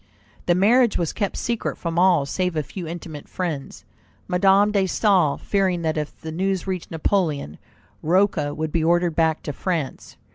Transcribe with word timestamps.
The 0.47 0.55
marriage 0.55 0.97
was 0.97 1.13
kept 1.13 1.37
secret 1.37 1.77
from 1.77 1.99
all 1.99 2.25
save 2.25 2.55
a 2.55 2.63
few 2.63 2.87
intimate 2.87 3.27
friends, 3.29 3.85
Madame 4.27 4.71
de 4.71 4.85
Staël 4.85 5.39
fearing 5.39 5.83
that 5.83 5.95
if 5.95 6.19
the 6.19 6.31
news 6.31 6.65
reached 6.65 6.89
Napoleon, 6.89 7.59
Rocca 8.01 8.55
would 8.55 8.71
be 8.71 8.83
ordered 8.83 9.15
back 9.15 9.43
to 9.43 9.53
France. 9.53 10.17